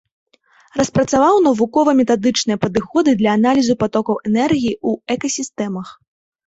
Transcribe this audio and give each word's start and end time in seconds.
Распрацаваў 0.79 1.35
навукова-метадычныя 1.49 2.57
падыходы 2.65 3.09
для 3.23 3.31
аналізу 3.41 3.73
патокаў 3.85 4.15
энергіі 4.33 4.73
ў 4.87 4.91
экасістэмах. 5.19 5.99